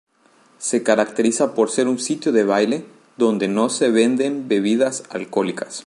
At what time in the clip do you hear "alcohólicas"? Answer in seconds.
5.11-5.79